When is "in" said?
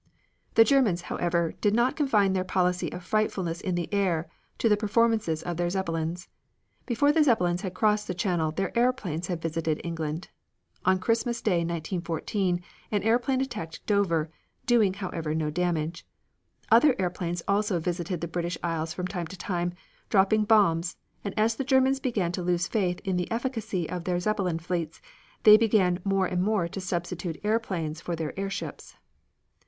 3.61-3.75, 23.03-23.17